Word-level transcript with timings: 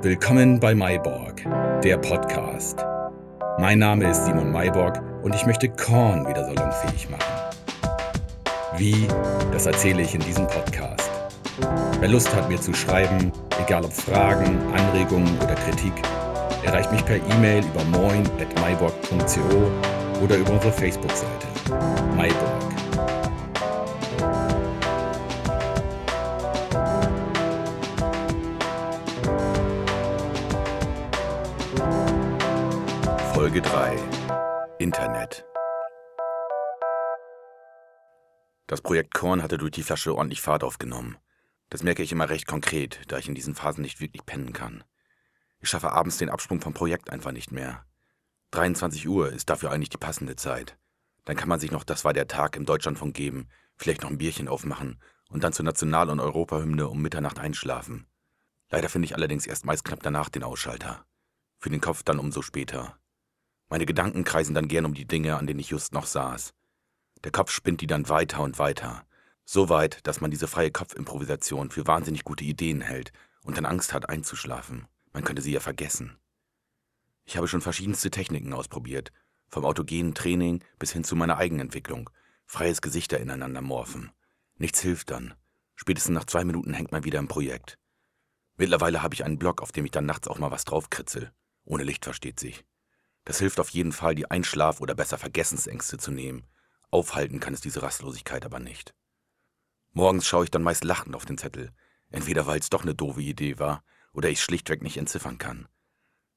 Willkommen 0.00 0.60
bei 0.60 0.76
Mayborg, 0.76 1.42
der 1.82 1.98
Podcast. 1.98 2.78
Mein 3.58 3.80
Name 3.80 4.08
ist 4.08 4.26
Simon 4.26 4.52
Mayborg 4.52 5.02
und 5.24 5.34
ich 5.34 5.44
möchte 5.44 5.68
Korn 5.68 6.24
wieder 6.28 6.44
salonfähig 6.44 7.10
machen. 7.10 7.56
Wie, 8.76 9.08
das 9.50 9.66
erzähle 9.66 10.02
ich 10.02 10.14
in 10.14 10.20
diesem 10.20 10.46
Podcast. 10.46 11.10
Wer 11.98 12.10
Lust 12.10 12.32
hat, 12.32 12.48
mir 12.48 12.60
zu 12.60 12.72
schreiben, 12.74 13.32
egal 13.60 13.84
ob 13.84 13.92
Fragen, 13.92 14.60
Anregungen 14.72 15.36
oder 15.38 15.56
Kritik, 15.56 15.94
erreicht 16.64 16.92
mich 16.92 17.04
per 17.04 17.16
E-Mail 17.16 17.64
über 17.64 17.82
moin.myborg.co 17.98 20.22
oder 20.22 20.36
über 20.36 20.52
unsere 20.52 20.72
Facebook-Seite. 20.72 21.48
Mayborg. 22.16 23.17
Folge 33.48 33.62
3 33.62 33.96
Internet 34.78 35.46
Das 38.66 38.82
Projekt 38.82 39.14
Korn 39.14 39.42
hatte 39.42 39.56
durch 39.56 39.70
die 39.70 39.82
Flasche 39.82 40.14
ordentlich 40.14 40.42
Fahrt 40.42 40.62
aufgenommen. 40.62 41.16
Das 41.70 41.82
merke 41.82 42.02
ich 42.02 42.12
immer 42.12 42.28
recht 42.28 42.46
konkret, 42.46 43.00
da 43.08 43.16
ich 43.16 43.26
in 43.26 43.34
diesen 43.34 43.54
Phasen 43.54 43.80
nicht 43.80 44.00
wirklich 44.00 44.26
pennen 44.26 44.52
kann. 44.52 44.84
Ich 45.60 45.70
schaffe 45.70 45.92
abends 45.92 46.18
den 46.18 46.28
Absprung 46.28 46.60
vom 46.60 46.74
Projekt 46.74 47.08
einfach 47.08 47.32
nicht 47.32 47.50
mehr. 47.50 47.86
23 48.50 49.08
Uhr 49.08 49.32
ist 49.32 49.48
dafür 49.48 49.70
eigentlich 49.70 49.88
die 49.88 49.96
passende 49.96 50.36
Zeit. 50.36 50.76
Dann 51.24 51.36
kann 51.36 51.48
man 51.48 51.58
sich 51.58 51.70
noch 51.70 51.84
Das 51.84 52.04
war 52.04 52.12
der 52.12 52.28
Tag 52.28 52.54
im 52.54 52.66
Deutschlandfunk 52.66 53.16
geben, 53.16 53.48
vielleicht 53.76 54.02
noch 54.02 54.10
ein 54.10 54.18
Bierchen 54.18 54.48
aufmachen 54.48 55.00
und 55.30 55.42
dann 55.42 55.54
zur 55.54 55.64
National- 55.64 56.10
und 56.10 56.20
Europahymne 56.20 56.86
um 56.86 57.00
Mitternacht 57.00 57.38
einschlafen. 57.38 58.08
Leider 58.68 58.90
finde 58.90 59.06
ich 59.06 59.14
allerdings 59.14 59.46
erst 59.46 59.64
meist 59.64 59.86
knapp 59.86 60.02
danach 60.02 60.28
den 60.28 60.42
Ausschalter. 60.42 61.06
Für 61.56 61.70
den 61.70 61.80
Kopf 61.80 62.02
dann 62.02 62.18
umso 62.18 62.42
später. 62.42 62.98
Meine 63.68 63.86
Gedanken 63.86 64.24
kreisen 64.24 64.54
dann 64.54 64.68
gern 64.68 64.86
um 64.86 64.94
die 64.94 65.06
Dinge, 65.06 65.36
an 65.36 65.46
denen 65.46 65.60
ich 65.60 65.70
just 65.70 65.92
noch 65.92 66.06
saß. 66.06 66.54
Der 67.24 67.32
Kopf 67.32 67.50
spinnt 67.50 67.80
die 67.80 67.86
dann 67.86 68.08
weiter 68.08 68.40
und 68.40 68.58
weiter. 68.58 69.04
So 69.44 69.68
weit, 69.68 70.06
dass 70.06 70.20
man 70.20 70.30
diese 70.30 70.46
freie 70.46 70.70
Kopfimprovisation 70.70 71.70
für 71.70 71.86
wahnsinnig 71.86 72.24
gute 72.24 72.44
Ideen 72.44 72.80
hält 72.80 73.12
und 73.42 73.56
dann 73.56 73.66
Angst 73.66 73.92
hat 73.92 74.08
einzuschlafen. 74.08 74.86
Man 75.12 75.24
könnte 75.24 75.42
sie 75.42 75.52
ja 75.52 75.60
vergessen. 75.60 76.16
Ich 77.24 77.36
habe 77.36 77.48
schon 77.48 77.60
verschiedenste 77.60 78.10
Techniken 78.10 78.52
ausprobiert, 78.52 79.12
vom 79.48 79.64
autogenen 79.64 80.14
Training 80.14 80.62
bis 80.78 80.92
hin 80.92 81.04
zu 81.04 81.16
meiner 81.16 81.38
Eigenentwicklung. 81.38 82.10
Freies 82.46 82.80
Gesichter 82.80 83.18
ineinander 83.18 83.60
morphen. 83.60 84.12
Nichts 84.56 84.80
hilft 84.80 85.10
dann. 85.10 85.34
Spätestens 85.74 86.14
nach 86.14 86.24
zwei 86.24 86.44
Minuten 86.44 86.74
hängt 86.74 86.92
man 86.92 87.04
wieder 87.04 87.18
im 87.18 87.28
Projekt. 87.28 87.78
Mittlerweile 88.56 89.02
habe 89.02 89.14
ich 89.14 89.24
einen 89.24 89.38
Blog, 89.38 89.62
auf 89.62 89.72
dem 89.72 89.84
ich 89.84 89.90
dann 89.90 90.06
nachts 90.06 90.26
auch 90.26 90.38
mal 90.38 90.50
was 90.50 90.64
draufkritzel. 90.64 91.32
Ohne 91.64 91.84
Licht 91.84 92.04
versteht 92.04 92.40
sich. 92.40 92.64
Das 93.28 93.40
hilft 93.40 93.60
auf 93.60 93.68
jeden 93.68 93.92
Fall, 93.92 94.14
die 94.14 94.30
Einschlaf- 94.30 94.80
oder 94.80 94.94
besser 94.94 95.18
Vergessensängste 95.18 95.98
zu 95.98 96.10
nehmen. 96.10 96.46
Aufhalten 96.90 97.40
kann 97.40 97.52
es 97.52 97.60
diese 97.60 97.82
Rastlosigkeit 97.82 98.46
aber 98.46 98.58
nicht. 98.58 98.94
Morgens 99.92 100.26
schaue 100.26 100.44
ich 100.44 100.50
dann 100.50 100.62
meist 100.62 100.82
lachend 100.82 101.14
auf 101.14 101.26
den 101.26 101.36
Zettel, 101.36 101.70
entweder 102.08 102.46
weil 102.46 102.58
es 102.58 102.70
doch 102.70 102.84
eine 102.84 102.94
doofe 102.94 103.20
Idee 103.20 103.58
war 103.58 103.84
oder 104.14 104.30
ich 104.30 104.40
schlichtweg 104.40 104.82
nicht 104.82 104.96
entziffern 104.96 105.36
kann. 105.36 105.68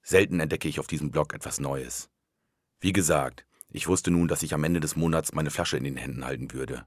Selten 0.04 0.42
entdecke 0.42 0.68
ich 0.68 0.82
auf 0.82 0.88
diesem 0.88 1.12
Blog 1.12 1.34
etwas 1.34 1.62
Neues. 1.62 2.10
Wie 2.82 2.92
gesagt, 2.92 3.46
ich 3.70 3.88
wusste 3.88 4.12
nun, 4.12 4.28
dass 4.28 4.44
ich 4.44 4.54
am 4.54 4.66
Ende 4.66 4.82
des 4.82 4.98
Monats 4.98 5.32
meine 5.32 5.50
Flasche 5.50 5.78
in 5.78 5.86
den 5.86 5.96
Händen 5.96 6.26
halten 6.26 6.52
würde. 6.52 6.86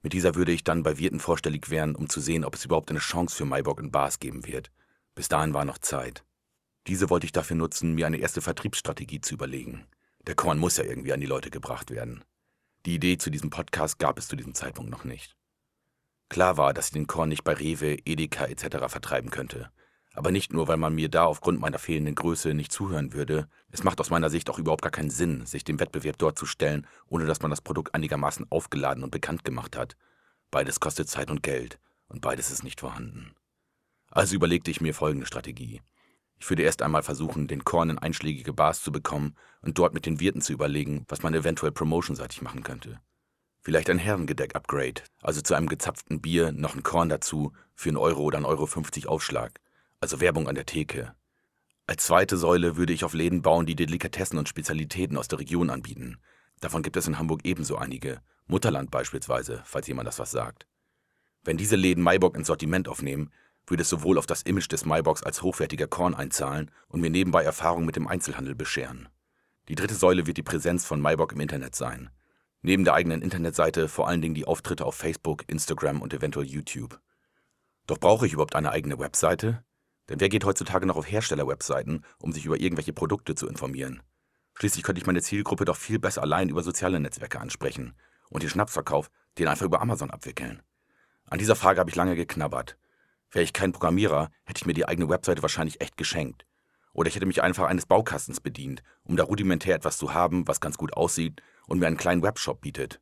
Mit 0.00 0.14
dieser 0.14 0.34
würde 0.34 0.52
ich 0.52 0.64
dann 0.64 0.82
bei 0.82 0.96
Wirten 0.96 1.20
vorstellig 1.20 1.68
werden, 1.68 1.94
um 1.94 2.08
zu 2.08 2.22
sehen, 2.22 2.46
ob 2.46 2.54
es 2.54 2.64
überhaupt 2.64 2.88
eine 2.88 3.00
Chance 3.00 3.36
für 3.36 3.44
Maibock 3.44 3.80
in 3.80 3.90
Bars 3.90 4.18
geben 4.18 4.46
wird. 4.46 4.72
Bis 5.14 5.28
dahin 5.28 5.52
war 5.52 5.66
noch 5.66 5.76
Zeit. 5.76 6.24
Diese 6.86 7.10
wollte 7.10 7.26
ich 7.26 7.32
dafür 7.32 7.56
nutzen, 7.56 7.94
mir 7.94 8.06
eine 8.06 8.16
erste 8.16 8.40
Vertriebsstrategie 8.40 9.20
zu 9.20 9.34
überlegen. 9.34 9.86
Der 10.26 10.34
Korn 10.34 10.58
muss 10.58 10.76
ja 10.76 10.84
irgendwie 10.84 11.12
an 11.12 11.20
die 11.20 11.26
Leute 11.26 11.50
gebracht 11.50 11.90
werden. 11.90 12.24
Die 12.86 12.94
Idee 12.94 13.18
zu 13.18 13.30
diesem 13.30 13.50
Podcast 13.50 13.98
gab 13.98 14.18
es 14.18 14.26
zu 14.26 14.34
diesem 14.34 14.54
Zeitpunkt 14.54 14.90
noch 14.90 15.04
nicht. 15.04 15.36
Klar 16.28 16.56
war, 16.56 16.74
dass 16.74 16.86
ich 16.86 16.92
den 16.92 17.06
Korn 17.06 17.28
nicht 17.28 17.44
bei 17.44 17.52
Rewe, 17.52 17.98
Edeka 18.04 18.46
etc. 18.46 18.88
vertreiben 18.88 19.30
könnte. 19.30 19.70
Aber 20.14 20.30
nicht 20.30 20.52
nur, 20.52 20.66
weil 20.66 20.76
man 20.76 20.94
mir 20.94 21.08
da 21.08 21.24
aufgrund 21.24 21.60
meiner 21.60 21.78
fehlenden 21.78 22.14
Größe 22.14 22.54
nicht 22.54 22.72
zuhören 22.72 23.12
würde. 23.12 23.48
Es 23.70 23.84
macht 23.84 24.00
aus 24.00 24.10
meiner 24.10 24.30
Sicht 24.30 24.50
auch 24.50 24.58
überhaupt 24.58 24.82
gar 24.82 24.90
keinen 24.90 25.10
Sinn, 25.10 25.46
sich 25.46 25.64
dem 25.64 25.78
Wettbewerb 25.78 26.18
dort 26.18 26.38
zu 26.38 26.46
stellen, 26.46 26.86
ohne 27.06 27.26
dass 27.26 27.40
man 27.40 27.50
das 27.50 27.60
Produkt 27.60 27.94
einigermaßen 27.94 28.46
aufgeladen 28.50 29.04
und 29.04 29.10
bekannt 29.10 29.44
gemacht 29.44 29.76
hat. 29.76 29.96
Beides 30.50 30.80
kostet 30.80 31.08
Zeit 31.08 31.30
und 31.30 31.42
Geld 31.42 31.78
und 32.08 32.20
beides 32.20 32.50
ist 32.50 32.64
nicht 32.64 32.80
vorhanden. 32.80 33.34
Also 34.10 34.34
überlegte 34.34 34.70
ich 34.70 34.82
mir 34.82 34.94
folgende 34.94 35.26
Strategie. 35.26 35.80
Ich 36.42 36.50
würde 36.50 36.64
erst 36.64 36.82
einmal 36.82 37.04
versuchen, 37.04 37.46
den 37.46 37.62
Korn 37.62 37.88
in 37.88 37.98
einschlägige 37.98 38.52
Bars 38.52 38.82
zu 38.82 38.90
bekommen 38.90 39.36
und 39.60 39.78
dort 39.78 39.94
mit 39.94 40.06
den 40.06 40.18
Wirten 40.18 40.40
zu 40.40 40.52
überlegen, 40.52 41.04
was 41.06 41.22
man 41.22 41.34
eventuell 41.34 41.70
promotionseitig 41.70 42.42
machen 42.42 42.64
könnte. 42.64 43.00
Vielleicht 43.60 43.88
ein 43.88 43.98
Herrengedeck-Upgrade, 44.00 45.02
also 45.20 45.40
zu 45.40 45.54
einem 45.54 45.68
gezapften 45.68 46.20
Bier 46.20 46.50
noch 46.50 46.74
ein 46.74 46.82
Korn 46.82 47.08
dazu 47.08 47.52
für 47.76 47.90
einen 47.90 47.96
Euro 47.96 48.22
oder 48.22 48.38
einen 48.38 48.44
Euro 48.44 48.66
50 48.66 49.06
Aufschlag, 49.06 49.60
also 50.00 50.20
Werbung 50.20 50.48
an 50.48 50.56
der 50.56 50.66
Theke. 50.66 51.14
Als 51.86 52.06
zweite 52.06 52.36
Säule 52.36 52.76
würde 52.76 52.92
ich 52.92 53.04
auf 53.04 53.14
Läden 53.14 53.42
bauen, 53.42 53.64
die 53.64 53.76
Delikatessen 53.76 54.36
und 54.36 54.48
Spezialitäten 54.48 55.18
aus 55.18 55.28
der 55.28 55.38
Region 55.38 55.70
anbieten. 55.70 56.18
Davon 56.58 56.82
gibt 56.82 56.96
es 56.96 57.06
in 57.06 57.20
Hamburg 57.20 57.42
ebenso 57.44 57.76
einige, 57.76 58.20
Mutterland 58.48 58.90
beispielsweise, 58.90 59.62
falls 59.64 59.86
jemand 59.86 60.08
das 60.08 60.18
was 60.18 60.32
sagt. 60.32 60.66
Wenn 61.44 61.56
diese 61.56 61.76
Läden 61.76 62.02
Maibock 62.02 62.36
ins 62.36 62.48
Sortiment 62.48 62.88
aufnehmen, 62.88 63.30
würde 63.66 63.82
es 63.82 63.88
sowohl 63.88 64.18
auf 64.18 64.26
das 64.26 64.42
Image 64.42 64.70
des 64.70 64.84
Maibox 64.84 65.22
als 65.22 65.42
hochwertiger 65.42 65.86
Korn 65.86 66.14
einzahlen 66.14 66.70
und 66.88 67.00
mir 67.00 67.10
nebenbei 67.10 67.44
Erfahrung 67.44 67.84
mit 67.84 67.96
dem 67.96 68.08
Einzelhandel 68.08 68.54
bescheren. 68.54 69.08
Die 69.68 69.74
dritte 69.74 69.94
Säule 69.94 70.26
wird 70.26 70.36
die 70.36 70.42
Präsenz 70.42 70.84
von 70.84 71.00
Maibock 71.00 71.32
im 71.32 71.40
Internet 71.40 71.74
sein. 71.74 72.10
Neben 72.62 72.84
der 72.84 72.94
eigenen 72.94 73.22
Internetseite 73.22 73.88
vor 73.88 74.08
allen 74.08 74.20
Dingen 74.20 74.34
die 74.34 74.46
Auftritte 74.46 74.84
auf 74.84 74.94
Facebook, 74.94 75.44
Instagram 75.48 76.02
und 76.02 76.14
eventuell 76.14 76.46
YouTube. 76.46 77.00
Doch 77.86 77.98
brauche 77.98 78.26
ich 78.26 78.32
überhaupt 78.32 78.54
eine 78.54 78.70
eigene 78.70 78.98
Webseite? 78.98 79.64
Denn 80.08 80.20
wer 80.20 80.28
geht 80.28 80.44
heutzutage 80.44 80.86
noch 80.86 80.96
auf 80.96 81.10
Hersteller-Webseiten, 81.10 82.04
um 82.18 82.32
sich 82.32 82.44
über 82.44 82.60
irgendwelche 82.60 82.92
Produkte 82.92 83.34
zu 83.34 83.48
informieren? 83.48 84.02
Schließlich 84.54 84.84
könnte 84.84 85.00
ich 85.00 85.06
meine 85.06 85.22
Zielgruppe 85.22 85.64
doch 85.64 85.76
viel 85.76 85.98
besser 85.98 86.22
allein 86.22 86.48
über 86.48 86.62
soziale 86.62 87.00
Netzwerke 87.00 87.40
ansprechen 87.40 87.94
und 88.28 88.42
den 88.42 88.50
Schnapsverkauf 88.50 89.10
den 89.38 89.48
einfach 89.48 89.66
über 89.66 89.80
Amazon 89.80 90.10
abwickeln. 90.10 90.62
An 91.26 91.38
dieser 91.38 91.56
Frage 91.56 91.80
habe 91.80 91.90
ich 91.90 91.96
lange 91.96 92.14
geknabbert 92.16 92.76
Wäre 93.32 93.44
ich 93.44 93.54
kein 93.54 93.72
Programmierer, 93.72 94.30
hätte 94.44 94.58
ich 94.58 94.66
mir 94.66 94.74
die 94.74 94.86
eigene 94.86 95.08
Webseite 95.08 95.42
wahrscheinlich 95.42 95.80
echt 95.80 95.96
geschenkt. 95.96 96.46
Oder 96.92 97.08
ich 97.08 97.16
hätte 97.16 97.26
mich 97.26 97.42
einfach 97.42 97.66
eines 97.66 97.86
Baukastens 97.86 98.40
bedient, 98.40 98.82
um 99.02 99.16
da 99.16 99.24
rudimentär 99.24 99.74
etwas 99.74 99.96
zu 99.96 100.12
haben, 100.12 100.46
was 100.46 100.60
ganz 100.60 100.76
gut 100.76 100.92
aussieht 100.92 101.42
und 101.66 101.78
mir 101.78 101.86
einen 101.86 101.96
kleinen 101.96 102.22
Webshop 102.22 102.60
bietet. 102.60 103.00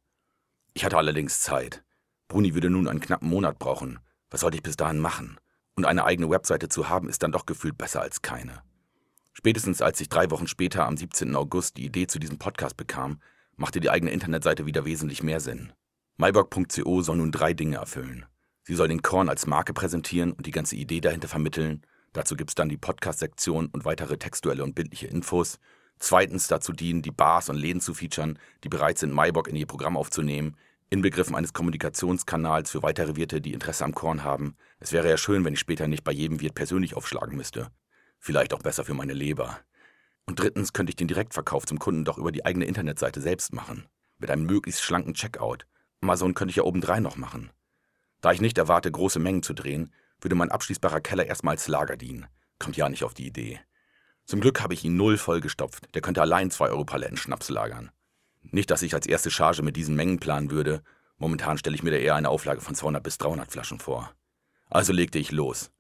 Ich 0.73 0.85
hatte 0.85 0.97
allerdings 0.97 1.41
Zeit. 1.41 1.83
Bruni 2.29 2.55
würde 2.55 2.71
nun 2.71 2.87
einen 2.87 3.01
knappen 3.01 3.29
Monat 3.29 3.59
brauchen. 3.59 3.99
Was 4.31 4.43
sollte 4.43 4.57
ich 4.57 4.63
bis 4.63 4.77
dahin 4.77 5.01
machen? 5.01 5.41
Und 5.75 5.85
eine 5.85 6.05
eigene 6.05 6.31
Webseite 6.31 6.69
zu 6.69 6.89
haben, 6.89 7.09
ist 7.09 7.25
dann 7.25 7.33
doch 7.33 7.45
gefühlt 7.45 7.77
besser 7.77 8.01
als 8.01 8.23
keine. 8.23 8.63
Spätestens 9.33 9.83
als 9.83 10.01
ich 10.01 10.09
drei 10.09 10.31
Wochen 10.31 10.47
später 10.47 10.87
am 10.87 10.97
17. 10.97 11.35
August 11.35 11.77
die 11.77 11.87
Idee 11.87 12.07
zu 12.07 12.21
diesem 12.21 12.39
Podcast 12.39 12.77
bekam, 12.77 13.21
machte 13.57 13.81
die 13.81 13.91
eigene 13.91 14.13
Internetseite 14.13 14.67
wieder 14.67 14.85
wesentlich 14.85 15.25
mehr 15.25 15.41
Sinn. 15.41 15.73
myburg.co 16.19 17.03
soll 17.03 17.17
nun 17.17 17.33
drei 17.33 17.53
Dinge 17.53 17.77
erfüllen. 17.77 18.27
Sie 18.71 18.77
soll 18.77 18.87
den 18.87 19.03
Korn 19.03 19.29
als 19.29 19.49
Marke 19.49 19.73
präsentieren 19.73 20.31
und 20.31 20.47
die 20.47 20.53
ganze 20.53 20.77
Idee 20.77 21.01
dahinter 21.01 21.27
vermitteln. 21.27 21.83
Dazu 22.13 22.37
gibt 22.37 22.51
es 22.51 22.55
dann 22.55 22.69
die 22.69 22.77
Podcast-Sektion 22.77 23.67
und 23.67 23.85
weitere 23.85 24.17
textuelle 24.17 24.63
und 24.63 24.77
bildliche 24.77 25.09
Infos. 25.09 25.59
Zweitens 25.99 26.47
dazu 26.47 26.73
dienen, 26.73 27.03
die 27.03 27.11
Bars 27.11 27.49
und 27.49 27.57
Läden 27.57 27.81
zu 27.81 27.95
featuren, 27.95 28.39
die 28.63 28.69
bereit 28.69 28.99
sind, 28.99 29.13
Maibock 29.13 29.49
in 29.49 29.57
ihr 29.57 29.67
Programm 29.67 29.97
aufzunehmen. 29.97 30.57
Inbegriffen 30.89 31.35
eines 31.35 31.53
Kommunikationskanals 31.53 32.71
für 32.71 32.85
weitere 32.85 33.17
Wirte, 33.17 33.41
die 33.41 33.55
Interesse 33.55 33.85
am 33.85 33.93
Korn 33.93 34.23
haben. 34.23 34.55
Es 34.79 34.93
wäre 34.93 35.11
ja 35.11 35.17
schön, 35.17 35.45
wenn 35.45 35.55
ich 35.55 35.59
später 35.59 35.89
nicht 35.89 36.05
bei 36.05 36.13
jedem 36.13 36.41
Wirt 36.41 36.55
persönlich 36.55 36.95
aufschlagen 36.95 37.37
müsste. 37.37 37.73
Vielleicht 38.21 38.55
auch 38.55 38.63
besser 38.63 38.85
für 38.85 38.95
meine 38.95 39.15
Leber. 39.15 39.59
Und 40.27 40.39
drittens 40.39 40.73
könnte 40.73 40.91
ich 40.91 40.97
den 40.97 41.09
Direktverkauf 41.09 41.67
zum 41.67 41.81
Kunden 41.81 42.05
doch 42.05 42.19
über 42.19 42.31
die 42.31 42.45
eigene 42.45 42.67
Internetseite 42.67 43.21
selbst 43.21 43.53
machen. 43.53 43.89
Mit 44.19 44.31
einem 44.31 44.47
möglichst 44.47 44.85
schlanken 44.85 45.15
Checkout. 45.15 45.67
Amazon 46.03 46.35
könnte 46.35 46.51
ich 46.51 46.57
ja 46.57 46.63
obendrein 46.63 47.03
noch 47.03 47.17
machen. 47.17 47.51
Da 48.21 48.33
ich 48.33 48.41
nicht 48.41 48.59
erwarte, 48.59 48.91
große 48.91 49.19
Mengen 49.19 49.43
zu 49.43 49.55
drehen, 49.55 49.93
würde 50.21 50.37
mein 50.37 50.51
abschließbarer 50.51 51.01
Keller 51.01 51.27
erstmal 51.27 51.55
als 51.55 51.69
Lager 51.69 51.97
dienen. 51.97 52.27
Kommt 52.59 52.77
ja 52.77 52.89
nicht 52.89 53.05
auf 53.05 53.15
die 53.15 53.27
Idee. 53.27 53.61
Zum 54.27 54.41
Glück 54.41 54.61
habe 54.61 54.75
ich 54.75 54.85
ihn 54.85 54.97
null 54.97 55.17
vollgestopft. 55.17 55.95
Der 55.95 56.03
könnte 56.03 56.21
allein 56.21 56.51
zwei 56.51 56.69
Euro 56.69 56.85
Paletten 56.85 57.17
Schnaps 57.17 57.49
lagern. 57.49 57.91
Nicht, 58.43 58.71
dass 58.71 58.83
ich 58.83 58.95
als 58.95 59.07
erste 59.07 59.31
Charge 59.31 59.63
mit 59.63 59.77
diesen 59.77 59.97
Mengen 59.97 60.21
planen 60.21 60.51
würde. 60.51 60.83
Momentan 61.17 61.59
stelle 61.59 61.75
ich 61.75 61.83
mir 61.83 61.91
da 61.91 61.97
eher 61.97 62.15
eine 62.15 62.29
Auflage 62.29 62.61
von 62.61 62.75
200 62.75 63.03
bis 63.03 63.19
300 63.19 63.51
Flaschen 63.51 63.79
vor. 63.79 64.13
Also 64.69 64.93
legte 64.93 65.19
ich 65.19 65.33
los. 65.33 65.71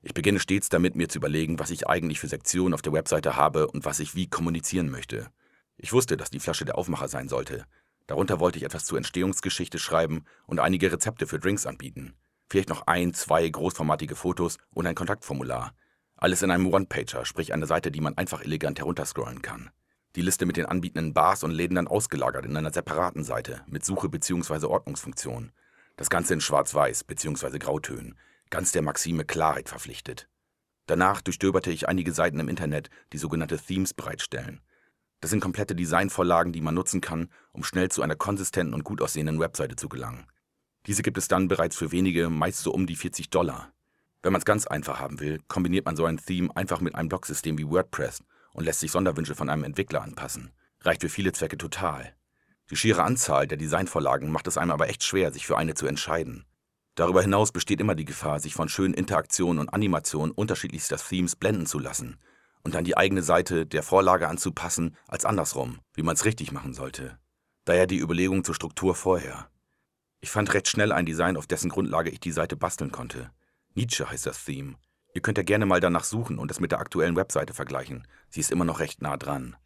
Ich 0.00 0.14
beginne 0.14 0.40
stets 0.40 0.68
damit, 0.68 0.94
mir 0.94 1.08
zu 1.08 1.18
überlegen, 1.18 1.58
was 1.58 1.70
ich 1.70 1.88
eigentlich 1.88 2.20
für 2.20 2.28
Sektionen 2.28 2.72
auf 2.72 2.82
der 2.82 2.92
Webseite 2.92 3.36
habe 3.36 3.66
und 3.66 3.84
was 3.84 4.00
ich 4.00 4.14
wie 4.14 4.28
kommunizieren 4.28 4.90
möchte. 4.90 5.28
Ich 5.76 5.92
wusste, 5.92 6.16
dass 6.16 6.30
die 6.30 6.40
Flasche 6.40 6.64
der 6.64 6.78
Aufmacher 6.78 7.08
sein 7.08 7.28
sollte, 7.28 7.66
Darunter 8.08 8.40
wollte 8.40 8.58
ich 8.58 8.64
etwas 8.64 8.86
zur 8.86 8.96
Entstehungsgeschichte 8.96 9.78
schreiben 9.78 10.24
und 10.46 10.58
einige 10.58 10.90
Rezepte 10.90 11.26
für 11.26 11.38
Drinks 11.38 11.66
anbieten. 11.66 12.14
Vielleicht 12.48 12.70
noch 12.70 12.86
ein, 12.86 13.12
zwei 13.12 13.46
großformatige 13.46 14.16
Fotos 14.16 14.56
und 14.72 14.86
ein 14.86 14.94
Kontaktformular. 14.94 15.74
Alles 16.16 16.40
in 16.40 16.50
einem 16.50 16.72
One-Pager, 16.72 17.26
sprich 17.26 17.52
eine 17.52 17.66
Seite, 17.66 17.90
die 17.90 18.00
man 18.00 18.16
einfach 18.16 18.40
elegant 18.40 18.78
herunterscrollen 18.78 19.42
kann. 19.42 19.70
Die 20.16 20.22
Liste 20.22 20.46
mit 20.46 20.56
den 20.56 20.64
anbietenden 20.64 21.12
Bars 21.12 21.44
und 21.44 21.50
Läden 21.50 21.74
dann 21.74 21.86
ausgelagert 21.86 22.46
in 22.46 22.56
einer 22.56 22.72
separaten 22.72 23.24
Seite 23.24 23.60
mit 23.66 23.84
Suche 23.84 24.08
bzw. 24.08 24.64
Ordnungsfunktion. 24.64 25.52
Das 25.96 26.08
Ganze 26.08 26.32
in 26.32 26.40
Schwarz-Weiß 26.40 27.04
bzw. 27.04 27.58
Grautönen, 27.58 28.18
ganz 28.48 28.72
der 28.72 28.80
Maxime 28.80 29.26
Klarheit 29.26 29.68
verpflichtet. 29.68 30.30
Danach 30.86 31.20
durchstöberte 31.20 31.70
ich 31.70 31.86
einige 31.86 32.12
Seiten 32.12 32.40
im 32.40 32.48
Internet, 32.48 32.88
die 33.12 33.18
sogenannte 33.18 33.58
Themes 33.58 33.92
bereitstellen. 33.92 34.62
Das 35.20 35.30
sind 35.30 35.40
komplette 35.40 35.74
Designvorlagen, 35.74 36.52
die 36.52 36.60
man 36.60 36.74
nutzen 36.74 37.00
kann, 37.00 37.28
um 37.52 37.64
schnell 37.64 37.90
zu 37.90 38.02
einer 38.02 38.14
konsistenten 38.14 38.72
und 38.72 38.84
gut 38.84 39.02
aussehenden 39.02 39.40
Webseite 39.40 39.74
zu 39.74 39.88
gelangen. 39.88 40.26
Diese 40.86 41.02
gibt 41.02 41.18
es 41.18 41.26
dann 41.26 41.48
bereits 41.48 41.76
für 41.76 41.90
wenige, 41.90 42.30
meist 42.30 42.60
so 42.60 42.72
um 42.72 42.86
die 42.86 42.96
40 42.96 43.30
Dollar. 43.30 43.72
Wenn 44.22 44.32
man 44.32 44.40
es 44.40 44.44
ganz 44.44 44.66
einfach 44.66 45.00
haben 45.00 45.20
will, 45.20 45.40
kombiniert 45.48 45.86
man 45.86 45.96
so 45.96 46.04
ein 46.04 46.18
Theme 46.18 46.54
einfach 46.56 46.80
mit 46.80 46.94
einem 46.94 47.08
Blogsystem 47.08 47.58
wie 47.58 47.68
WordPress 47.68 48.22
und 48.52 48.64
lässt 48.64 48.80
sich 48.80 48.92
Sonderwünsche 48.92 49.34
von 49.34 49.50
einem 49.50 49.64
Entwickler 49.64 50.02
anpassen. 50.02 50.52
Reicht 50.82 51.02
für 51.02 51.08
viele 51.08 51.32
Zwecke 51.32 51.58
total. 51.58 52.14
Die 52.70 52.76
schiere 52.76 53.02
Anzahl 53.02 53.46
der 53.46 53.58
Designvorlagen 53.58 54.30
macht 54.30 54.46
es 54.46 54.56
einem 54.56 54.70
aber 54.70 54.88
echt 54.88 55.02
schwer, 55.02 55.32
sich 55.32 55.46
für 55.46 55.58
eine 55.58 55.74
zu 55.74 55.86
entscheiden. 55.86 56.44
Darüber 56.94 57.22
hinaus 57.22 57.52
besteht 57.52 57.80
immer 57.80 57.94
die 57.94 58.04
Gefahr, 58.04 58.40
sich 58.40 58.54
von 58.54 58.68
schönen 58.68 58.94
Interaktionen 58.94 59.58
und 59.58 59.68
Animationen 59.68 60.32
unterschiedlichster 60.32 60.96
Themes 60.96 61.36
blenden 61.36 61.66
zu 61.66 61.78
lassen 61.78 62.18
und 62.64 62.74
dann 62.74 62.84
die 62.84 62.96
eigene 62.96 63.22
Seite 63.22 63.66
der 63.66 63.82
Vorlage 63.82 64.28
anzupassen, 64.28 64.96
als 65.06 65.24
andersrum, 65.24 65.80
wie 65.94 66.02
man 66.02 66.14
es 66.14 66.24
richtig 66.24 66.52
machen 66.52 66.74
sollte. 66.74 67.18
Daher 67.64 67.86
die 67.86 67.98
Überlegung 67.98 68.44
zur 68.44 68.54
Struktur 68.54 68.94
vorher. 68.94 69.50
Ich 70.20 70.30
fand 70.30 70.52
recht 70.54 70.68
schnell 70.68 70.92
ein 70.92 71.06
Design, 71.06 71.36
auf 71.36 71.46
dessen 71.46 71.70
Grundlage 71.70 72.10
ich 72.10 72.20
die 72.20 72.32
Seite 72.32 72.56
basteln 72.56 72.90
konnte. 72.90 73.30
Nietzsche 73.74 74.10
heißt 74.10 74.26
das 74.26 74.44
Theme. 74.44 74.76
Ihr 75.14 75.22
könnt 75.22 75.38
ja 75.38 75.44
gerne 75.44 75.66
mal 75.66 75.80
danach 75.80 76.04
suchen 76.04 76.38
und 76.38 76.50
es 76.50 76.60
mit 76.60 76.72
der 76.72 76.80
aktuellen 76.80 77.16
Webseite 77.16 77.54
vergleichen. 77.54 78.06
Sie 78.28 78.40
ist 78.40 78.50
immer 78.50 78.64
noch 78.64 78.80
recht 78.80 79.02
nah 79.02 79.16
dran. 79.16 79.56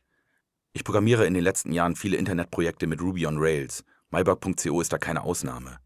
Ich 0.72 0.84
programmiere 0.84 1.26
in 1.26 1.34
den 1.34 1.44
letzten 1.44 1.72
Jahren 1.72 1.96
viele 1.96 2.16
Internetprojekte 2.16 2.86
mit 2.86 3.00
Ruby 3.00 3.26
on 3.26 3.36
Rails. 3.38 3.84
MyBug.co 4.10 4.80
ist 4.80 4.92
da 4.92 4.98
keine 4.98 5.22
Ausnahme. 5.22 5.78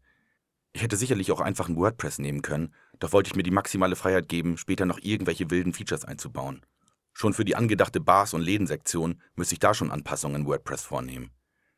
Ich 0.73 0.81
hätte 0.81 0.97
sicherlich 0.97 1.31
auch 1.31 1.41
einfach 1.41 1.69
ein 1.69 1.75
WordPress 1.75 2.19
nehmen 2.19 2.41
können, 2.41 2.73
doch 2.99 3.11
wollte 3.11 3.29
ich 3.29 3.35
mir 3.35 3.43
die 3.43 3.51
maximale 3.51 3.95
Freiheit 3.95 4.29
geben, 4.29 4.57
später 4.57 4.85
noch 4.85 4.99
irgendwelche 5.01 5.49
wilden 5.49 5.73
Features 5.73 6.05
einzubauen. 6.05 6.65
Schon 7.19 7.33
für 7.33 7.45
die 7.45 7.55
angedachte 7.55 7.99
Bars- 7.99 8.35
und 8.35 8.41
Lädensektion 8.41 9.19
müsste 9.35 9.55
ich 9.55 9.59
da 9.59 9.73
schon 9.73 9.89
Anpassungen 9.89 10.41
in 10.41 10.47
WordPress 10.47 10.83
vornehmen. 10.83 11.31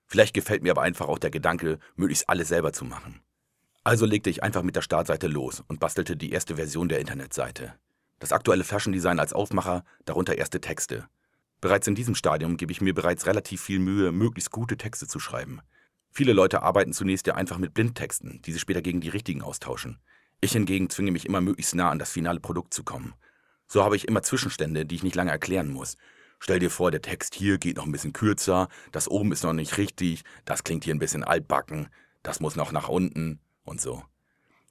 Vielleicht 0.06 0.34
gefällt 0.34 0.64
mir 0.64 0.72
aber 0.72 0.82
einfach 0.82 1.08
auch 1.08 1.18
der 1.18 1.30
Gedanke, 1.30 1.80
möglichst 1.96 2.28
alles 2.28 2.50
selber 2.50 2.74
zu 2.74 2.84
machen. 2.84 3.22
Also 3.86 4.06
legte 4.06 4.30
ich 4.30 4.44
einfach 4.44 4.64
mit 4.64 4.76
der 4.76 4.82
Startseite 4.82 5.28
los 5.28 5.64
und 5.66 5.80
bastelte 5.80 6.18
die 6.18 6.34
erste 6.34 6.58
Version 6.58 6.90
der 6.90 7.00
Internetseite. 7.00 7.74
Das 8.20 8.34
aktuelle 8.34 8.66
Fashion 8.66 8.92
Design 8.92 9.18
als 9.18 9.32
Aufmacher, 9.32 9.86
darunter 10.04 10.38
erste 10.38 10.60
Texte. 10.60 11.08
Bereits 11.62 11.88
in 11.88 11.96
diesem 11.96 12.16
Stadium 12.16 12.58
gebe 12.58 12.74
ich 12.74 12.82
mir 12.82 12.94
bereits 12.94 13.26
relativ 13.26 13.62
viel 13.62 13.80
Mühe, 13.80 14.12
möglichst 14.12 14.52
gute 14.52 14.76
Texte 14.76 15.08
zu 15.08 15.22
schreiben. 15.22 15.62
Viele 16.12 16.34
Leute 16.34 16.64
arbeiten 16.64 16.92
zunächst 16.92 17.28
ja 17.28 17.36
einfach 17.36 17.60
mit 17.60 17.74
Blindtexten, 17.74 18.42
die 18.42 18.52
sie 18.52 18.60
später 18.60 18.82
gegen 18.82 19.00
die 19.00 19.08
richtigen 19.08 19.42
austauschen. 19.42 20.02
Ich 20.42 20.52
hingegen 20.52 20.90
zwinge 20.90 21.12
mich 21.12 21.26
immer 21.26 21.40
möglichst 21.40 21.76
nah 21.76 21.92
an 21.92 22.00
das 22.00 22.12
finale 22.12 22.42
Produkt 22.42 22.74
zu 22.74 22.84
kommen. 22.84 23.14
So 23.72 23.84
habe 23.84 23.96
ich 23.96 24.08
immer 24.08 24.24
Zwischenstände, 24.24 24.86
die 24.86 24.96
ich 24.96 25.04
nicht 25.04 25.16
lange 25.16 25.30
erklären 25.30 25.70
muss. 25.72 25.96
Stell 26.40 26.58
dir 26.58 26.72
vor, 26.72 26.90
der 26.90 27.04
Text 27.04 27.36
hier 27.36 27.60
geht 27.60 27.78
noch 27.78 27.86
ein 27.86 27.92
bisschen 27.92 28.14
kürzer, 28.14 28.68
das 28.92 29.08
oben 29.08 29.32
ist 29.32 29.44
noch 29.44 29.54
nicht 29.54 29.78
richtig, 29.78 30.24
das 30.44 30.64
klingt 30.64 30.86
hier 30.86 30.96
ein 30.96 31.00
bisschen 31.00 31.24
altbacken, 31.24 31.90
das 32.24 32.40
muss 32.40 32.56
noch 32.56 32.72
nach 32.72 32.90
unten 32.90 33.40
und 33.64 33.80
so. 33.80 34.04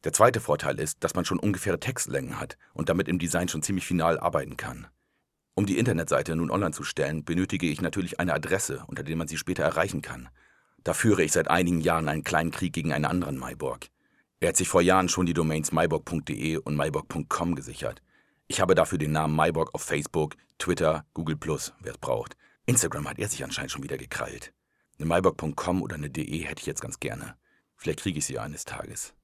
Der 0.03 0.13
zweite 0.13 0.41
Vorteil 0.41 0.81
ist, 0.81 1.05
dass 1.05 1.15
man 1.15 1.25
schon 1.25 1.39
ungefähre 1.39 1.79
Textlängen 1.79 2.41
hat 2.41 2.59
und 2.73 2.89
damit 2.89 3.07
im 3.07 3.19
Design 3.19 3.49
schon 3.49 3.63
ziemlich 3.63 3.87
final 3.87 4.19
arbeiten 4.19 4.57
kann. 4.57 4.89
Um 5.55 5.67
die 5.67 5.79
Internetseite 5.79 6.35
nun 6.35 6.51
online 6.51 6.73
zu 6.73 6.83
stellen, 6.83 7.25
benötige 7.25 7.67
ich 7.67 7.81
natürlich 7.81 8.19
eine 8.19 8.35
Adresse, 8.35 8.85
unter 8.87 9.03
der 9.05 9.17
man 9.17 9.29
sie 9.29 9.37
später 9.37 9.63
erreichen 9.63 10.03
kann. 10.03 10.29
Da 10.83 10.93
führe 10.95 11.23
ich 11.23 11.33
seit 11.33 11.49
einigen 11.49 11.81
Jahren 11.81 12.09
einen 12.09 12.25
kleinen 12.25 12.51
Krieg 12.51 12.73
gegen 12.73 12.93
einen 12.93 13.05
anderen 13.05 13.39
Myborg. 13.39 13.89
Er 14.41 14.49
hat 14.51 14.57
sich 14.57 14.69
vor 14.69 14.83
Jahren 14.83 15.09
schon 15.09 15.27
die 15.27 15.35
Domains 15.35 15.73
myborg.de 15.73 16.57
und 16.59 16.77
myborg.com 16.77 17.55
gesichert. 17.55 18.03
Ich 18.51 18.63
habe 18.63 18.75
dafür 18.75 18.97
den 18.97 19.13
Namen 19.13 19.37
myborg 19.37 19.75
auf 19.75 19.83
Facebook, 19.83 20.35
Twitter, 20.59 21.05
Google+, 21.13 21.39
wer 21.81 21.93
es 21.93 21.99
braucht. 21.99 22.35
Instagram 22.65 23.07
hat 23.07 23.19
er 23.19 23.29
sich 23.29 23.45
anscheinend 23.45 23.71
schon 23.71 23.83
wieder 23.83 23.99
gekrallt. 23.99 24.55
Eine 24.99 25.07
myborg.com 25.07 25.83
oder 25.83 25.97
eine 25.97 26.09
de 26.09 26.25
hätte 26.45 26.61
ich 26.61 26.67
jetzt 26.67 26.81
ganz 26.81 26.99
gerne. 26.99 27.37
Vielleicht 27.77 28.01
kriege 28.01 28.19
ich 28.19 28.25
sie 28.25 28.39
eines 28.39 28.65
Tages. 28.65 29.15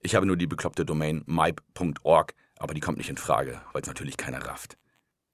Ich 0.00 0.14
habe 0.14 0.24
nur 0.24 0.38
die 0.38 0.46
bekloppte 0.46 0.86
Domain 0.86 1.22
mype.org, 1.26 2.34
aber 2.56 2.72
die 2.72 2.80
kommt 2.80 2.96
nicht 2.96 3.10
in 3.10 3.18
Frage, 3.18 3.60
weil 3.72 3.82
es 3.82 3.88
natürlich 3.88 4.16
keiner 4.16 4.42
rafft. 4.46 4.78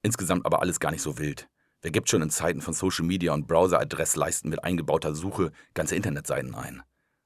Insgesamt 0.03 0.45
aber 0.45 0.61
alles 0.61 0.81
gar 0.81 0.91
nicht 0.91 1.03
so 1.03 1.19
wild. 1.19 1.49
Wer 1.83 1.93
gibt 1.93 2.11
schon 2.11 2.23
in 2.23 2.31
Zeiten 2.31 2.61
von 2.61 2.75
Social 2.75 3.07
Media 3.07 3.33
und 3.33 3.47
Browser-Adressleisten 3.47 4.51
mit 4.51 4.65
eingebauter 4.65 5.15
Suche 5.15 5.53
ganze 5.73 5.95
Internetseiten 5.95 6.57
ein? 6.57 6.83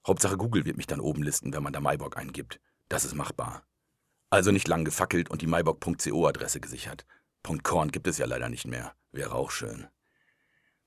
Hauptsache 0.07 0.37
Google 0.37 0.67
wird 0.67 0.77
mich 0.77 0.87
dann 0.87 1.01
oben 1.01 1.23
listen, 1.23 1.55
wenn 1.55 1.63
man 1.63 1.73
da 1.73 1.81
MyBorg 1.81 2.19
eingibt. 2.19 2.61
Das 2.91 3.07
ist 3.07 3.15
machbar. 3.15 3.63
Also 4.31 4.53
nicht 4.53 4.69
lang 4.69 4.85
gefackelt 4.85 5.29
und 5.29 5.43
die 5.43 5.49
myborg.co-Adresse 5.49 6.61
gesichert. 6.61 7.05
.corn 7.62 7.91
gibt 7.91 8.06
es 8.06 8.19
ja 8.19 8.27
leider 8.27 8.49
nicht 8.49 8.67
mehr. 8.67 8.94
Wäre 9.11 9.35
auch 9.35 9.50
schön. 9.50 9.88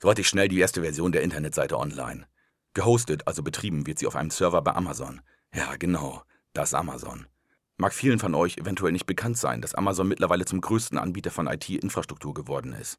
So 0.01 0.09
hatte 0.09 0.21
ich 0.21 0.29
schnell 0.29 0.47
die 0.47 0.59
erste 0.59 0.81
Version 0.81 1.11
der 1.11 1.23
Internetseite 1.23 1.77
online. 1.77 2.25
Gehostet, 2.73 3.27
also 3.27 3.43
betrieben, 3.43 3.85
wird 3.85 3.99
sie 3.99 4.07
auf 4.07 4.15
einem 4.15 4.31
Server 4.31 4.61
bei 4.61 4.73
Amazon. 4.73 5.21
Ja, 5.53 5.75
genau, 5.75 6.23
das 6.53 6.73
Amazon. 6.73 7.27
Mag 7.75 7.93
vielen 7.93 8.19
von 8.19 8.33
euch 8.33 8.57
eventuell 8.57 8.93
nicht 8.93 9.05
bekannt 9.05 9.37
sein, 9.37 9.61
dass 9.61 9.75
Amazon 9.75 10.07
mittlerweile 10.07 10.45
zum 10.45 10.61
größten 10.61 10.97
Anbieter 10.97 11.31
von 11.31 11.47
IT-Infrastruktur 11.47 12.33
geworden 12.33 12.73
ist. 12.73 12.97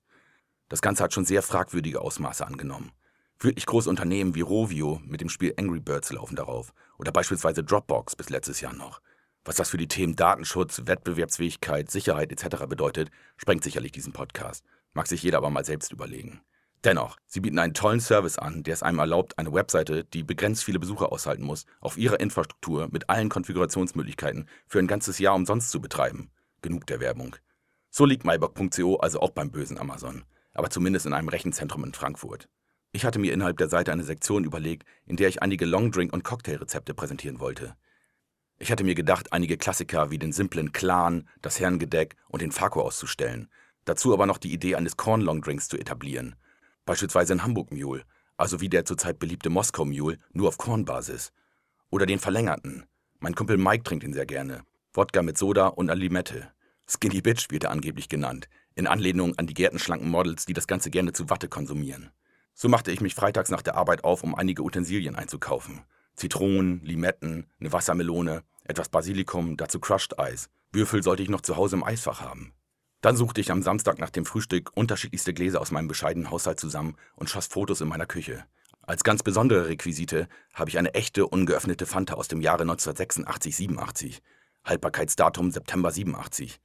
Das 0.69 0.82
Ganze 0.82 1.05
hat 1.05 1.14
schon 1.14 1.25
sehr 1.25 1.43
fragwürdige 1.43 2.00
Ausmaße 2.00 2.47
angenommen. 2.47 2.93
Wirklich 3.38 3.67
große 3.67 3.88
Unternehmen 3.88 4.35
wie 4.35 4.40
Rovio 4.43 5.00
mit 5.05 5.20
dem 5.20 5.29
Spiel 5.29 5.55
Angry 5.56 5.81
Birds 5.81 6.12
laufen 6.12 6.37
darauf 6.37 6.73
oder 6.99 7.12
beispielsweise 7.12 7.64
Dropbox 7.64 8.17
bis 8.17 8.31
letztes 8.31 8.61
Jahr 8.61 8.75
noch. 8.75 9.00
Was 9.44 9.56
das 9.56 9.69
für 9.69 9.76
die 9.76 9.88
Themen 9.88 10.17
Datenschutz, 10.17 10.82
Wettbewerbsfähigkeit, 10.87 11.91
Sicherheit 11.91 12.32
etc. 12.32 12.64
bedeutet, 12.67 13.11
sprengt 13.37 13.62
sicherlich 13.62 13.93
diesen 13.93 14.14
Podcast. 14.14 14.64
Mag 14.94 15.06
sich 15.06 15.23
jeder 15.23 15.38
aber 15.38 15.50
mal 15.50 15.67
selbst 15.67 15.93
überlegen. 15.93 16.41
Dennoch, 16.85 17.19
sie 17.26 17.41
bieten 17.41 17.58
einen 17.58 17.75
tollen 17.75 18.00
Service 18.00 18.38
an, 18.38 18.62
der 18.62 18.75
es 18.75 18.82
einem 18.82 18.99
erlaubt, 18.99 19.38
eine 19.38 19.52
Webseite, 19.52 20.05
die 20.05 20.23
begrenzt 20.23 20.64
viele 20.64 20.79
Besucher 20.79 21.12
aushalten 21.12 21.43
muss, 21.43 21.67
auf 21.81 21.99
ihrer 21.99 22.20
Infrastruktur 22.20 22.88
mit 22.91 23.11
allen 23.11 23.29
Konfigurationsmöglichkeiten 23.29 24.49
für 24.67 24.78
ein 24.78 24.87
ganzes 24.87 25.19
Jahr 25.19 25.35
umsonst 25.35 25.71
zu 25.71 25.80
betreiben. 25.80 26.30
Genug 26.62 26.87
der 26.87 27.00
Werbung. 27.00 27.37
So 27.90 28.07
liegt 28.07 28.25
mybock.co 28.25 28.97
also 28.97 29.21
auch 29.21 29.30
beim 29.30 29.50
bösen 29.50 29.78
Amazon, 29.78 30.25
aber 30.52 30.71
zumindest 30.71 31.07
in 31.07 31.12
einem 31.12 31.28
Rechenzentrum 31.28 31.85
in 31.85 31.95
Frankfurt. 31.95 32.49
Ich 32.92 33.04
hatte 33.04 33.19
mir 33.19 33.33
innerhalb 33.33 33.59
der 33.59 33.69
Seite 33.69 33.92
eine 33.92 34.04
Sektion 34.04 34.45
überlegt, 34.45 34.87
in 35.04 35.16
der 35.16 35.28
ich 35.28 35.42
einige 35.42 35.66
Longdrink- 35.66 36.12
und 36.12 36.23
Cocktailrezepte 36.23 36.95
präsentieren 36.95 37.40
wollte. 37.40 37.76
Ich 38.64 38.73
hatte 38.73 38.83
mir 38.83 38.94
gedacht, 38.94 39.30
einige 39.30 39.59
Klassiker 39.59 40.11
wie 40.11 40.16
den 40.16 40.33
simplen 40.33 40.73
Clan, 40.73 41.28
das 41.42 41.61
Herrengedeck 41.61 42.16
und 42.28 42.40
den 42.40 42.50
Fako 42.50 42.80
auszustellen, 42.80 43.50
dazu 43.85 44.14
aber 44.14 44.25
noch 44.25 44.38
die 44.38 44.54
Idee 44.54 44.76
eines 44.76 44.97
Corn 44.97 45.21
Longdrinks 45.21 45.68
zu 45.68 45.76
etablieren 45.76 46.35
Beispielsweise 46.87 47.35
ein 47.35 47.44
Hamburg 47.44 47.71
Mule, 47.73 48.04
also 48.38 48.62
wie 48.62 48.71
der 48.71 48.87
zurzeit 48.87 49.18
beliebte 49.18 49.50
Moskau 49.50 49.85
Mule, 49.85 50.16
nur 50.33 50.49
auf 50.49 50.56
Kornbasis. 50.56 51.30
Oder 51.90 52.06
den 52.06 52.18
verlängerten. 52.18 52.87
Mein 53.18 53.35
Kumpel 53.35 53.59
Mike 53.59 53.85
trinkt 53.85 54.02
ihn 54.02 54.14
sehr 54.14 54.25
gerne. 54.25 54.62
Wodka 54.94 55.21
mit 55.21 55.37
Soda 55.37 55.66
und 55.66 55.90
eine 55.90 56.00
Limette. 56.00 56.50
Skinny 56.88 57.21
Bitch 57.21 57.50
wird 57.50 57.64
er 57.64 57.71
angeblich 57.71 58.09
genannt, 58.09 58.49
in 58.75 58.87
Anlehnung 58.87 59.37
an 59.37 59.47
die 59.47 59.52
gärtenschlanken 59.52 60.09
Models, 60.09 60.47
die 60.47 60.54
das 60.54 60.66
Ganze 60.66 60.88
gerne 60.88 61.12
zu 61.12 61.28
Watte 61.28 61.49
konsumieren. 61.49 62.12
So 62.54 62.71
machte 62.71 62.92
ich 62.92 63.02
mich 63.02 63.14
freitags 63.14 63.50
nach 63.50 63.61
der 63.61 63.75
Arbeit 63.75 64.04
auf, 64.04 64.23
um 64.23 64.35
einige 64.35 64.62
Utensilien 64.62 65.16
einzukaufen. 65.16 65.83
Zitronen, 66.16 66.80
Limetten, 66.83 67.47
eine 67.61 67.73
Wassermelone, 67.73 68.42
etwas 68.64 68.88
Basilikum, 68.88 69.56
dazu 69.56 69.78
Crushed 69.78 70.18
Eis. 70.18 70.49
Würfel 70.73 71.02
sollte 71.02 71.23
ich 71.23 71.28
noch 71.28 71.42
zu 71.42 71.56
Hause 71.56 71.76
im 71.76 71.85
Eisfach 71.85 72.21
haben. 72.21 72.52
Dann 73.00 73.16
suchte 73.16 73.40
ich 73.40 73.50
am 73.52 73.62
Samstag 73.62 73.99
nach 73.99 74.11
dem 74.11 74.25
Frühstück 74.25 74.71
unterschiedlichste 74.75 75.35
Gläser 75.35 75.61
aus 75.61 75.71
meinem 75.71 75.88
bescheidenen 75.88 76.30
Haushalt 76.30 76.59
zusammen 76.59 76.97
und 77.14 77.28
schoss 77.28 77.47
Fotos 77.47 77.83
in 77.83 77.88
meiner 77.88 78.06
Küche. 78.06 78.44
Als 78.80 79.04
ganz 79.04 79.23
besondere 79.23 79.68
Requisite 79.68 80.28
habe 80.52 80.71
ich 80.71 80.78
eine 80.78 80.94
echte, 80.94 81.26
ungeöffnete 81.26 81.87
Fanta 81.87 82.14
aus 82.14 82.28
dem 82.28 82.40
Jahre 82.40 82.64
1986-87. 82.64 84.21
Haltbarkeitsdatum 84.64 85.50
September 85.50 85.90
87. 85.90 86.61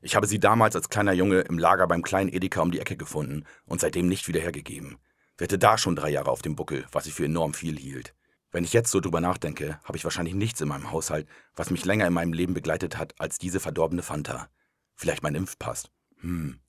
Ich 0.00 0.16
habe 0.16 0.26
sie 0.26 0.40
damals 0.40 0.74
als 0.74 0.88
kleiner 0.88 1.12
Junge 1.12 1.40
im 1.40 1.58
Lager 1.58 1.86
beim 1.86 2.02
kleinen 2.02 2.32
Edeka 2.32 2.60
um 2.60 2.72
die 2.72 2.80
Ecke 2.80 2.96
gefunden 2.96 3.44
und 3.66 3.80
seitdem 3.80 4.08
nicht 4.08 4.28
wieder 4.28 4.40
hergegeben. 4.40 4.98
Sie 5.38 5.44
hatte 5.44 5.58
da 5.58 5.78
schon 5.78 5.96
drei 5.96 6.10
Jahre 6.10 6.30
auf 6.30 6.42
dem 6.42 6.56
Buckel, 6.56 6.86
was 6.92 7.06
ich 7.06 7.14
für 7.14 7.24
enorm 7.24 7.54
viel 7.54 7.78
hielt. 7.78 8.14
Wenn 8.52 8.64
ich 8.64 8.74
jetzt 8.74 8.90
so 8.90 9.00
drüber 9.00 9.22
nachdenke, 9.22 9.80
habe 9.82 9.96
ich 9.96 10.04
wahrscheinlich 10.04 10.34
nichts 10.34 10.60
in 10.60 10.68
meinem 10.68 10.90
Haushalt, 10.90 11.26
was 11.56 11.70
mich 11.70 11.86
länger 11.86 12.06
in 12.06 12.12
meinem 12.12 12.34
Leben 12.34 12.52
begleitet 12.52 12.98
hat, 12.98 13.18
als 13.18 13.38
diese 13.38 13.60
verdorbene 13.60 14.02
Fanta. 14.02 14.48
Vielleicht 14.94 15.22
mein 15.22 15.34
Impfpass. 15.34 15.90
Hm. 16.20 16.60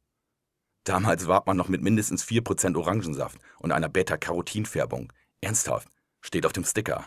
Damals 0.86 1.28
warb 1.28 1.46
man 1.46 1.58
noch 1.58 1.68
mit 1.68 1.82
mindestens 1.82 2.24
4% 2.24 2.78
Orangensaft 2.78 3.38
und 3.60 3.74
einer 3.74 3.90
Beta-Carotin-Färbung. 3.90 5.12
Ernsthaft, 5.42 5.90
steht 6.22 6.46
auf 6.46 6.54
dem 6.54 6.64
Sticker. 6.64 7.06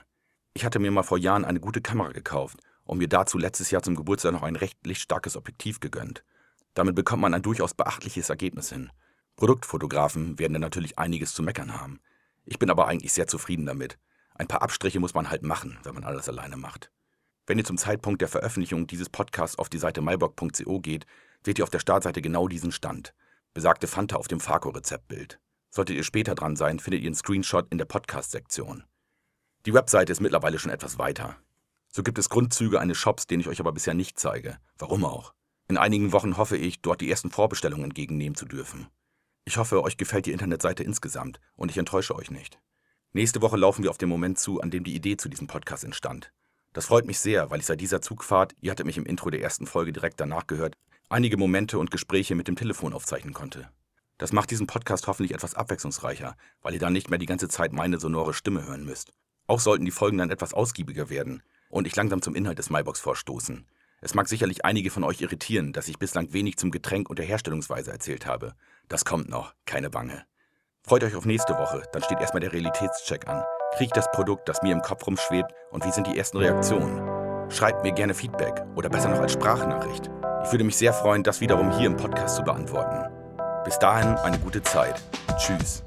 Ich 0.52 0.64
hatte 0.64 0.78
mir 0.78 0.90
mal 0.90 1.02
vor 1.02 1.18
Jahren 1.18 1.45
eine 1.45 1.61
gute 1.61 1.80
Kamera 1.80 2.12
gekauft 2.12 2.61
und 2.85 2.99
mir 2.99 3.09
dazu 3.09 3.38
letztes 3.38 3.71
Jahr 3.71 3.83
zum 3.83 3.97
Geburtstag 3.97 4.33
noch 4.33 4.42
ein 4.42 4.56
recht 4.56 4.87
lichtstarkes 4.87 5.37
Objektiv 5.37 5.80
gegönnt. 5.80 6.23
Damit 6.75 6.95
bekommt 6.95 7.23
man 7.23 7.33
ein 7.33 7.42
durchaus 7.42 7.73
beachtliches 7.75 8.28
Ergebnis 8.28 8.68
hin. 8.68 8.90
Produktfotografen 9.37 10.38
werden 10.38 10.52
dann 10.52 10.62
natürlich 10.62 10.99
einiges 10.99 11.33
zu 11.33 11.42
meckern 11.42 11.78
haben. 11.80 12.00
Ich 12.45 12.59
bin 12.59 12.71
aber 12.71 12.87
eigentlich 12.87 13.14
sehr 13.14 13.26
zufrieden 13.26 13.66
damit. 13.66 13.99
Ein 14.38 14.49
paar 14.49 14.62
Abstriche 14.62 15.00
muss 15.00 15.14
man 15.14 15.31
halt 15.31 15.43
machen, 15.43 15.78
wenn 15.83 15.95
man 15.95 16.05
alles 16.05 16.28
alleine 16.28 16.57
macht. 16.57 16.90
Wenn 17.47 17.59
ihr 17.59 17.64
zum 17.64 17.78
Zeitpunkt 17.78 18.21
der 18.21 18.28
Veröffentlichung 18.28 18.87
dieses 18.87 19.09
Podcasts 19.09 19.59
auf 19.59 19.69
die 19.69 19.78
Seite 19.78 20.02
myblog.co 20.02 20.81
geht, 20.81 21.07
seht 21.45 21.59
ihr 21.59 21.64
auf 21.64 21.71
der 21.71 21.78
Startseite 21.78 22.21
genau 22.21 22.49
diesen 22.49 22.73
Stand. 22.73 23.14
Besagte 23.55 23.87
Fanta 23.87 24.16
auf 24.16 24.28
dem 24.28 24.40
Farco-Rezeptbild. 24.40 25.38
Solltet 25.71 25.97
ihr 25.97 26.05
später 26.05 26.35
dran 26.35 26.57
sein, 26.57 26.81
findet 26.81 27.02
ihr 27.02 27.09
einen 27.09 27.14
Screenshot 27.14 27.66
in 27.71 27.78
der 27.78 27.85
Podcast-Sektion. 27.87 28.85
Die 29.64 29.73
Webseite 29.73 30.12
ist 30.12 30.21
mittlerweile 30.21 30.59
schon 30.59 30.73
etwas 30.73 30.99
weiter. 30.99 31.37
So 31.90 32.02
gibt 32.02 32.19
es 32.19 32.28
Grundzüge 32.28 32.78
eines 32.78 32.99
Shops, 32.99 33.26
den 33.26 33.40
ich 33.40 33.49
euch 33.49 33.61
aber 33.61 33.73
bisher 33.73 33.95
nicht 33.95 34.19
zeige. 34.19 34.59
Warum 34.76 35.05
auch? 35.05 35.33
In 35.69 35.78
einigen 35.78 36.12
Wochen 36.12 36.37
hoffe 36.37 36.57
ich, 36.57 36.83
dort 36.83 37.00
die 37.00 37.11
ersten 37.11 37.31
Vorbestellungen 37.31 37.85
entgegennehmen 37.85 38.37
zu 38.37 38.45
dürfen. 38.45 38.88
Ich 39.45 39.57
hoffe, 39.57 39.83
euch 39.83 39.97
gefällt 39.97 40.26
die 40.26 40.33
Internetseite 40.33 40.83
insgesamt 40.83 41.40
und 41.55 41.71
ich 41.71 41.78
enttäusche 41.78 42.14
euch 42.14 42.31
nicht. 42.31 42.59
Nächste 43.13 43.43
Woche 43.43 43.57
laufen 43.57 43.83
wir 43.83 43.91
auf 43.91 43.99
den 43.99 44.09
Moment 44.09 44.39
zu, 44.39 44.61
an 44.61 44.71
dem 44.71 44.85
die 44.85 44.95
Idee 44.95 45.17
zu 45.17 45.29
diesem 45.29 45.47
Podcast 45.47 45.85
entstand. 45.85 46.33
Das 46.73 46.87
freut 46.87 47.07
mich 47.07 47.19
sehr, 47.19 47.51
weil 47.51 47.61
ich 47.61 47.67
seit 47.67 47.81
dieser 47.81 48.03
Zugfahrt, 48.03 48.55
ihr 48.61 48.71
hattet 48.71 48.85
mich 48.85 48.99
im 48.99 49.07
Intro 49.07 49.31
der 49.31 49.41
ersten 49.41 49.67
Folge 49.67 49.93
direkt 49.93 50.21
danach 50.21 50.47
gehört, 50.47 50.77
einige 51.09 51.37
Momente 51.37 51.79
und 51.79 51.91
Gespräche 51.91 52.35
mit 52.35 52.49
dem 52.49 52.57
Telefon 52.57 52.93
aufzeichnen 52.93 53.33
konnte. 53.33 53.71
Das 54.19 54.33
macht 54.33 54.51
diesen 54.51 54.67
Podcast 54.67 55.07
hoffentlich 55.07 55.33
etwas 55.33 55.55
abwechslungsreicher, 55.55 56.37
weil 56.63 56.75
ihr 56.75 56.81
dann 56.81 56.93
nicht 56.93 57.11
mehr 57.11 57.19
die 57.19 57.27
ganze 57.27 57.49
Zeit 57.49 57.73
meine 57.73 57.99
sonore 57.99 58.35
Stimme 58.35 58.67
hören 58.67 58.85
müsst. 58.85 59.13
Auch 59.47 59.61
sollten 59.61 59.85
die 59.85 59.91
Folgen 59.91 60.19
dann 60.19 60.31
etwas 60.31 60.55
ausgiebiger 60.55 61.09
werden 61.09 61.43
und 61.69 61.87
ich 61.87 61.97
langsam 61.97 62.23
zum 62.23 62.35
Inhalt 62.35 62.59
des 62.59 62.71
Mybox 62.71 63.01
vorstoßen. 63.01 63.67
Es 64.01 64.15
mag 64.15 64.29
sicherlich 64.29 64.65
einige 64.65 64.91
von 64.91 65.05
euch 65.05 65.21
irritieren, 65.21 65.73
dass 65.73 65.89
ich 65.89 65.99
bislang 65.99 66.33
wenig 66.33 66.57
zum 66.59 66.71
Getränk 66.71 67.09
und 67.09 67.19
der 67.19 67.27
Herstellungsweise 67.27 67.91
erzählt 67.91 68.27
habe. 68.27 68.55
Das 68.89 69.05
kommt 69.05 69.29
noch, 69.29 69.55
keine 69.65 69.91
Bange. 69.91 70.27
Freut 70.88 71.02
euch 71.02 71.16
auf 71.16 71.25
nächste 71.25 71.59
Woche, 71.59 71.83
dann 71.90 72.00
steht 72.05 72.21
erstmal 72.21 72.40
der 72.40 72.52
Realitätscheck 72.52 73.26
an. 73.26 73.43
Kriege 73.73 73.87
ich 73.87 73.93
das 73.93 74.09
Produkt, 74.12 74.49
das 74.49 74.62
mir 74.62 74.73
im 74.73 74.83
Kopf 74.83 75.05
rumschwebt 75.05 75.50
und 75.73 75.85
wie 75.85 75.90
sind 75.90 76.07
die 76.07 76.16
ersten 76.16 76.38
Reaktionen? 76.38 77.50
Schreibt 77.50 77.83
mir 77.83 77.90
gerne 77.90 78.14
Feedback 78.14 78.62
oder 78.76 78.88
besser 78.88 79.09
noch 79.09 79.19
als 79.19 79.33
Sprachnachricht. 79.33 80.09
Ich 80.45 80.52
würde 80.52 80.62
mich 80.62 80.76
sehr 80.76 80.93
freuen, 80.93 81.25
das 81.25 81.40
wiederum 81.40 81.73
hier 81.73 81.88
im 81.88 81.97
Podcast 81.97 82.37
zu 82.37 82.45
beantworten. 82.45 83.05
Bis 83.64 83.81
dahin 83.81 84.14
eine 84.19 84.38
gute 84.38 84.62
Zeit. 84.62 85.02
Tschüss. 85.37 85.83